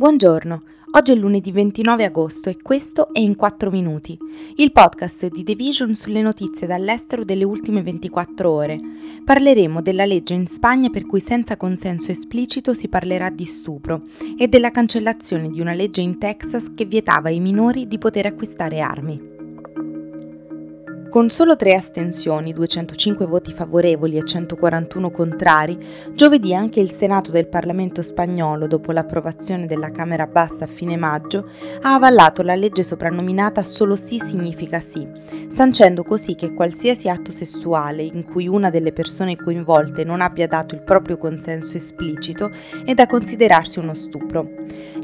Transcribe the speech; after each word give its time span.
Buongiorno, 0.00 0.62
oggi 0.92 1.12
è 1.12 1.14
lunedì 1.14 1.52
29 1.52 2.04
agosto 2.04 2.48
e 2.48 2.56
questo 2.62 3.12
è 3.12 3.18
In 3.18 3.36
4 3.36 3.70
Minuti, 3.70 4.18
il 4.56 4.72
podcast 4.72 5.28
di 5.28 5.44
The 5.44 5.54
Vision 5.54 5.94
sulle 5.94 6.22
notizie 6.22 6.66
dall'estero 6.66 7.22
delle 7.22 7.44
ultime 7.44 7.82
24 7.82 8.50
ore. 8.50 8.78
Parleremo 9.22 9.82
della 9.82 10.06
legge 10.06 10.32
in 10.32 10.46
Spagna 10.46 10.88
per 10.88 11.04
cui 11.04 11.20
senza 11.20 11.58
consenso 11.58 12.12
esplicito 12.12 12.72
si 12.72 12.88
parlerà 12.88 13.28
di 13.28 13.44
stupro 13.44 14.04
e 14.38 14.48
della 14.48 14.70
cancellazione 14.70 15.50
di 15.50 15.60
una 15.60 15.74
legge 15.74 16.00
in 16.00 16.16
Texas 16.16 16.72
che 16.74 16.86
vietava 16.86 17.28
ai 17.28 17.38
minori 17.38 17.86
di 17.86 17.98
poter 17.98 18.24
acquistare 18.24 18.80
armi. 18.80 19.39
Con 21.10 21.28
solo 21.28 21.56
tre 21.56 21.74
astensioni, 21.74 22.52
205 22.52 23.26
voti 23.26 23.52
favorevoli 23.52 24.16
e 24.16 24.22
141 24.22 25.10
contrari, 25.10 25.76
giovedì 26.12 26.54
anche 26.54 26.78
il 26.78 26.88
Senato 26.88 27.32
del 27.32 27.48
Parlamento 27.48 28.00
spagnolo, 28.00 28.68
dopo 28.68 28.92
l'approvazione 28.92 29.66
della 29.66 29.90
Camera 29.90 30.28
Bassa 30.28 30.64
a 30.64 30.68
fine 30.68 30.96
maggio, 30.96 31.50
ha 31.82 31.94
avallato 31.94 32.42
la 32.42 32.54
legge 32.54 32.84
soprannominata 32.84 33.64
Solo 33.64 33.96
sì 33.96 34.20
significa 34.20 34.78
sì, 34.78 35.04
sancendo 35.48 36.04
così 36.04 36.36
che 36.36 36.54
qualsiasi 36.54 37.08
atto 37.08 37.32
sessuale 37.32 38.02
in 38.02 38.22
cui 38.22 38.46
una 38.46 38.70
delle 38.70 38.92
persone 38.92 39.34
coinvolte 39.34 40.04
non 40.04 40.20
abbia 40.20 40.46
dato 40.46 40.76
il 40.76 40.82
proprio 40.82 41.16
consenso 41.16 41.76
esplicito 41.76 42.52
è 42.84 42.94
da 42.94 43.08
considerarsi 43.08 43.80
uno 43.80 43.94
stupro. 43.94 44.48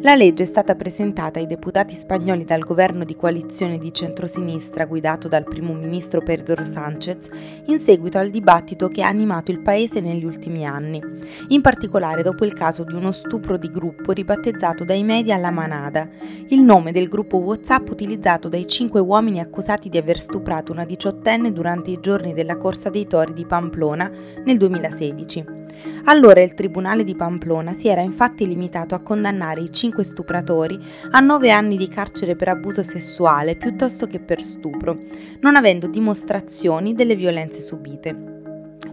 La 0.03 0.15
legge 0.15 0.45
è 0.45 0.47
stata 0.47 0.77
presentata 0.77 1.41
ai 1.41 1.47
deputati 1.47 1.97
spagnoli 1.97 2.45
dal 2.45 2.61
governo 2.61 3.03
di 3.03 3.17
coalizione 3.17 3.77
di 3.77 3.93
centrosinistra 3.93 4.85
guidato 4.85 5.27
dal 5.27 5.43
primo 5.43 5.73
ministro 5.73 5.95
ministro 5.97 6.21
Pedro 6.21 6.63
Sánchez 6.63 7.31
in 7.67 7.79
seguito 7.79 8.19
al 8.19 8.29
dibattito 8.29 8.89
che 8.89 9.03
ha 9.03 9.09
animato 9.09 9.51
il 9.51 9.63
paese 9.63 10.01
negli 10.01 10.25
ultimi 10.25 10.67
anni, 10.67 11.01
in 11.49 11.63
particolare 11.63 12.23
dopo 12.23 12.45
il 12.45 12.53
caso 12.53 12.85
di 12.85 12.93
uno 12.93 13.13
stupro 13.13 13.57
di 13.57 13.71
gruppo 13.71 14.13
ribattezzato 14.13 14.85
dai 14.85 15.03
media 15.03 15.39
La 15.39 15.51
Manada, 15.51 16.07
il 16.49 16.61
nome 16.61 16.93
del 16.93 17.09
gruppo 17.09 17.39
WhatsApp 17.39 17.89
utilizzato 17.89 18.51
dai 18.51 18.67
cinque 18.67 19.01
uomini 19.01 19.41
accusati 19.41 19.89
di 19.89 19.97
aver 19.97 20.21
stuprato 20.21 20.71
una 20.71 20.85
diciottenne 20.85 21.51
durante 21.51 21.91
i 21.91 21.99
giorni 21.99 22.35
della 22.35 22.59
Corsa 22.59 22.91
dei 22.91 23.07
Tori 23.07 23.33
di 23.33 23.47
Pamplona 23.47 24.11
nel 24.45 24.59
2016. 24.59 25.66
Allora 26.05 26.41
il 26.41 26.55
Tribunale 26.55 27.05
di 27.05 27.15
Pamplona 27.15 27.73
si 27.73 27.89
era 27.89 28.01
infatti 28.01 28.47
limitato 28.47 28.95
a 28.95 29.01
condannare 29.01 29.61
i 29.61 29.73
cinque 29.73 30.05
stupratori 30.05 30.79
a 31.11 31.21
nove 31.21 31.51
anni 31.51 31.77
di 31.77 31.89
carcere 31.89 32.37
per 32.37 32.49
abuso 32.49 32.83
sessuale 32.83 33.57
piuttosto 33.57 34.07
che 34.07 34.21
per 34.21 34.43
stupro, 34.43 34.99
non 35.41 35.57
avendo 35.57 35.87
dimostrazioni 35.87 36.95
delle 36.95 37.17
violenze 37.17 37.61
subite. 37.61 38.37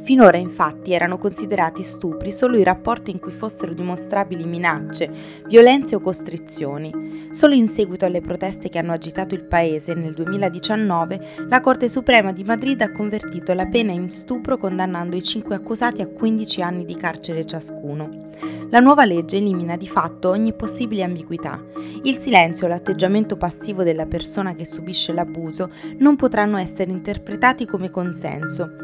Finora 0.04 0.36
infatti 0.36 0.92
erano 0.92 1.18
considerati 1.18 1.82
stupri 1.82 2.30
solo 2.30 2.58
i 2.58 2.64
rapporti 2.64 3.10
in 3.10 3.20
cui 3.20 3.32
fossero 3.32 3.74
dimostrabili 3.74 4.44
minacce, 4.44 5.10
violenze 5.48 5.96
o 5.96 6.02
costrizioni. 6.02 7.28
Solo 7.30 7.54
in 7.54 7.70
seguito 7.70 8.06
alle 8.06 8.20
proteste 8.20 8.68
che 8.68 8.80
hanno 8.80 8.92
agitato 8.92 9.34
il 9.34 9.46
paese 9.46 9.94
nel 9.94 10.14
2019, 10.14 11.46
la 11.48 11.62
Corte 11.62 11.88
Suprema 11.88 12.34
di 12.34 12.44
Madrid 12.44 12.82
ha 12.82 12.92
convertito 12.92 13.54
la 13.54 13.66
pena 13.66 13.94
in 13.94 14.10
stupro 14.10 14.58
condannando 14.58 15.16
i 15.16 15.24
cinque 15.24 15.56
accusati 15.56 16.02
a 16.02 16.08
15 16.08 16.62
anni 16.62 16.84
di 16.84 16.96
carcere 16.98 17.46
ciascuno. 17.46 18.32
La 18.70 18.80
nuova 18.80 19.06
legge 19.06 19.38
elimina 19.38 19.78
di 19.78 19.88
fatto 19.88 20.30
ogni 20.30 20.52
possibile 20.54 21.04
ambiguità. 21.04 21.64
Il 22.04 22.16
silenzio 22.16 22.66
o 22.66 22.70
l'atteggiamento 22.70 23.38
passivo 23.38 23.84
della 23.84 24.08
persona 24.08 24.56
che 24.56 24.66
subisce 24.66 25.14
l'abuso 25.14 25.70
non 26.00 26.16
potranno 26.16 26.58
essere 26.58 26.92
interpretati 26.92 27.68
come 27.68 27.92
consenso, 27.92 28.76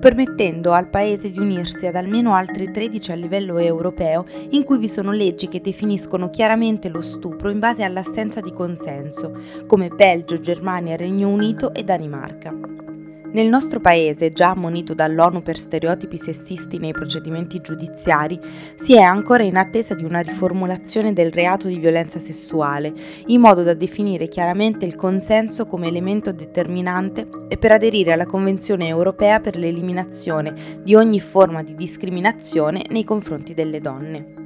permettendo 0.00 0.65
chiedendo 0.66 0.72
al 0.72 0.88
Paese 0.88 1.30
di 1.30 1.38
unirsi 1.38 1.86
ad 1.86 1.94
almeno 1.94 2.34
altri 2.34 2.70
13 2.70 3.12
a 3.12 3.14
livello 3.14 3.58
europeo 3.58 4.24
in 4.50 4.64
cui 4.64 4.78
vi 4.78 4.88
sono 4.88 5.12
leggi 5.12 5.48
che 5.48 5.60
definiscono 5.60 6.30
chiaramente 6.30 6.88
lo 6.88 7.00
stupro 7.00 7.50
in 7.50 7.58
base 7.58 7.84
all'assenza 7.84 8.40
di 8.40 8.52
consenso, 8.52 9.32
come 9.66 9.88
Belgio, 9.88 10.40
Germania, 10.40 10.96
Regno 10.96 11.28
Unito 11.28 11.72
e 11.72 11.84
Danimarca. 11.84 13.05
Nel 13.36 13.48
nostro 13.48 13.80
paese, 13.80 14.30
già 14.30 14.52
ammonito 14.52 14.94
dall'ONU 14.94 15.42
per 15.42 15.58
stereotipi 15.58 16.16
sessisti 16.16 16.78
nei 16.78 16.92
procedimenti 16.92 17.60
giudiziari, 17.60 18.40
si 18.76 18.96
è 18.96 19.02
ancora 19.02 19.42
in 19.42 19.58
attesa 19.58 19.94
di 19.94 20.04
una 20.04 20.20
riformulazione 20.20 21.12
del 21.12 21.30
reato 21.30 21.68
di 21.68 21.78
violenza 21.78 22.18
sessuale, 22.18 22.94
in 23.26 23.42
modo 23.42 23.62
da 23.62 23.74
definire 23.74 24.28
chiaramente 24.28 24.86
il 24.86 24.94
consenso 24.94 25.66
come 25.66 25.88
elemento 25.88 26.32
determinante 26.32 27.28
e 27.48 27.58
per 27.58 27.72
aderire 27.72 28.14
alla 28.14 28.24
Convenzione 28.24 28.88
europea 28.88 29.38
per 29.38 29.56
l'eliminazione 29.56 30.54
di 30.82 30.94
ogni 30.94 31.20
forma 31.20 31.62
di 31.62 31.74
discriminazione 31.74 32.86
nei 32.88 33.04
confronti 33.04 33.52
delle 33.52 33.80
donne. 33.80 34.45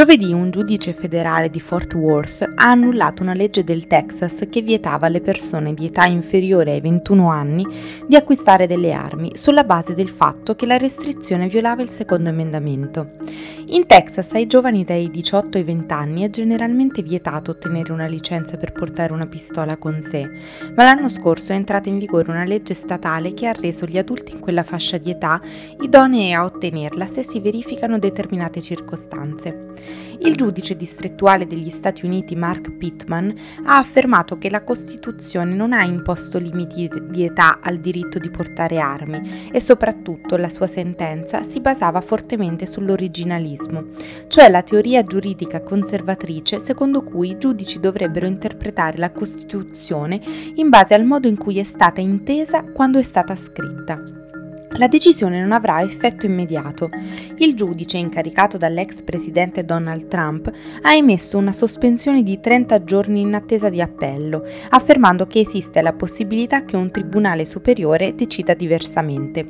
Giovedì 0.00 0.32
un 0.32 0.50
giudice 0.50 0.94
federale 0.94 1.50
di 1.50 1.60
Fort 1.60 1.92
Worth 1.92 2.52
ha 2.54 2.70
annullato 2.70 3.22
una 3.22 3.34
legge 3.34 3.64
del 3.64 3.86
Texas 3.86 4.46
che 4.48 4.62
vietava 4.62 5.04
alle 5.04 5.20
persone 5.20 5.74
di 5.74 5.84
età 5.84 6.06
inferiore 6.06 6.72
ai 6.72 6.80
21 6.80 7.28
anni 7.28 7.66
di 8.08 8.16
acquistare 8.16 8.66
delle 8.66 8.94
armi 8.94 9.32
sulla 9.34 9.62
base 9.62 9.92
del 9.92 10.08
fatto 10.08 10.56
che 10.56 10.64
la 10.64 10.78
restrizione 10.78 11.48
violava 11.48 11.82
il 11.82 11.90
secondo 11.90 12.30
emendamento. 12.30 13.10
In 13.72 13.86
Texas 13.86 14.32
ai 14.32 14.46
giovani 14.46 14.84
dai 14.84 15.10
18 15.10 15.58
ai 15.58 15.64
20 15.64 15.92
anni 15.92 16.22
è 16.22 16.30
generalmente 16.30 17.02
vietato 17.02 17.50
ottenere 17.50 17.92
una 17.92 18.06
licenza 18.06 18.56
per 18.56 18.72
portare 18.72 19.12
una 19.12 19.26
pistola 19.26 19.76
con 19.76 20.00
sé, 20.00 20.26
ma 20.74 20.82
l'anno 20.82 21.10
scorso 21.10 21.52
è 21.52 21.56
entrata 21.56 21.90
in 21.90 21.98
vigore 21.98 22.30
una 22.30 22.44
legge 22.44 22.72
statale 22.72 23.34
che 23.34 23.46
ha 23.48 23.52
reso 23.52 23.84
gli 23.84 23.98
adulti 23.98 24.32
in 24.32 24.40
quella 24.40 24.62
fascia 24.62 24.96
di 24.96 25.10
età 25.10 25.42
idonei 25.82 26.32
a 26.32 26.44
ottenerla 26.44 27.06
se 27.06 27.22
si 27.22 27.38
verificano 27.38 27.98
determinate 27.98 28.62
circostanze. 28.62 29.89
Il 30.22 30.36
giudice 30.36 30.76
distrettuale 30.76 31.46
degli 31.46 31.70
Stati 31.70 32.04
Uniti 32.04 32.36
Mark 32.36 32.72
Pittman 32.72 33.34
ha 33.64 33.78
affermato 33.78 34.36
che 34.36 34.50
la 34.50 34.62
Costituzione 34.62 35.54
non 35.54 35.72
ha 35.72 35.82
imposto 35.82 36.38
limiti 36.38 36.90
di 37.08 37.24
età 37.24 37.58
al 37.62 37.78
diritto 37.78 38.18
di 38.18 38.28
portare 38.28 38.78
armi 38.78 39.48
e 39.50 39.60
soprattutto 39.60 40.36
la 40.36 40.50
sua 40.50 40.66
sentenza 40.66 41.42
si 41.42 41.60
basava 41.60 42.00
fortemente 42.00 42.66
sull'originalismo, 42.66 43.84
cioè 44.28 44.50
la 44.50 44.62
teoria 44.62 45.02
giuridica 45.02 45.62
conservatrice 45.62 46.60
secondo 46.60 47.02
cui 47.02 47.30
i 47.30 47.38
giudici 47.38 47.80
dovrebbero 47.80 48.26
interpretare 48.26 48.98
la 48.98 49.12
Costituzione 49.12 50.20
in 50.54 50.68
base 50.68 50.94
al 50.94 51.04
modo 51.04 51.28
in 51.28 51.38
cui 51.38 51.58
è 51.58 51.64
stata 51.64 52.00
intesa 52.00 52.62
quando 52.62 52.98
è 52.98 53.02
stata 53.02 53.34
scritta. 53.36 54.19
La 54.74 54.86
decisione 54.86 55.40
non 55.40 55.50
avrà 55.50 55.82
effetto 55.82 56.26
immediato. 56.26 56.90
Il 57.38 57.54
giudice, 57.54 57.98
incaricato 57.98 58.56
dall'ex 58.56 59.02
presidente 59.02 59.64
Donald 59.64 60.06
Trump, 60.06 60.48
ha 60.82 60.94
emesso 60.94 61.38
una 61.38 61.52
sospensione 61.52 62.22
di 62.22 62.38
30 62.38 62.84
giorni 62.84 63.20
in 63.20 63.34
attesa 63.34 63.68
di 63.68 63.80
appello, 63.80 64.44
affermando 64.68 65.26
che 65.26 65.40
esiste 65.40 65.82
la 65.82 65.92
possibilità 65.92 66.64
che 66.64 66.76
un 66.76 66.92
tribunale 66.92 67.44
superiore 67.44 68.14
decida 68.14 68.54
diversamente. 68.54 69.48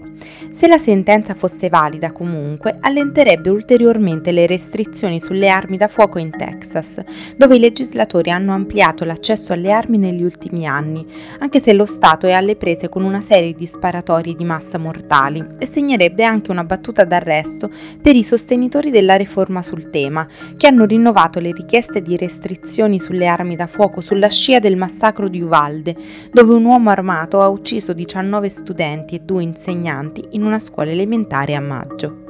Se 0.53 0.67
la 0.67 0.79
sentenza 0.79 1.35
fosse 1.35 1.69
valida 1.69 2.13
comunque, 2.13 2.79
allenterebbe 2.81 3.51
ulteriormente 3.51 4.33
le 4.33 4.47
restrizioni 4.47 5.21
sulle 5.21 5.51
armi 5.51 5.77
da 5.77 5.89
fuoco 5.89 6.19
in 6.19 6.31
Texas, 6.31 7.03
dove 7.37 7.57
i 7.57 7.61
legislatori 7.61 8.31
hanno 8.31 8.55
ampliato 8.55 9.05
l'accesso 9.05 9.53
alle 9.53 9.71
armi 9.71 9.99
negli 9.99 10.23
ultimi 10.23 10.67
anni, 10.67 11.07
anche 11.41 11.61
se 11.61 11.75
lo 11.75 11.85
Stato 11.85 12.27
è 12.27 12.33
alle 12.33 12.57
prese 12.57 12.89
con 12.89 13.05
una 13.05 13.21
serie 13.21 13.53
di 13.53 13.67
sparatori 13.67 14.35
di 14.35 14.45
massa 14.45 14.79
mortale 14.79 15.09
mortali 15.10 15.44
e 15.59 15.66
segnerebbe 15.66 16.22
anche 16.22 16.53
una 16.53 16.62
battuta 16.62 17.04
d'arresto 17.04 17.69
per 18.00 18.15
i 18.15 18.22
sostenitori 18.22 18.91
della 18.91 19.16
riforma 19.16 19.60
sul 19.60 19.91
tema, 19.91 20.26
che 20.56 20.69
hanno 20.69 20.84
rinnovato 20.84 21.41
le 21.41 21.50
richieste 21.50 22.00
di 22.00 22.16
restrizioni 22.16 23.00
sulle 23.00 23.26
armi 23.26 23.56
da 23.56 23.66
fuoco 23.66 24.00
sulla 24.00 24.28
scia 24.28 24.60
del 24.60 24.76
massacro 24.76 25.28
di 25.28 25.43
Uvalde, 25.43 25.97
dove 26.32 26.54
un 26.54 26.65
uomo 26.65 26.91
armato 26.91 27.41
ha 27.41 27.48
ucciso 27.48 27.93
19 27.93 28.48
studenti 28.48 29.16
e 29.16 29.21
due 29.21 29.43
insegnanti 29.43 30.25
in 30.31 30.44
una 30.44 30.60
scuola 30.60 30.91
elementare 30.93 31.54
a 31.56 31.60
maggio. 31.60 32.28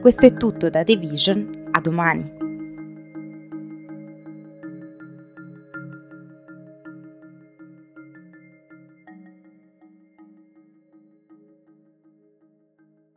Questo 0.00 0.26
è 0.26 0.34
tutto 0.34 0.68
da 0.68 0.84
The 0.84 0.96
Vision, 0.96 1.68
a 1.72 1.80
domani. 1.80 2.35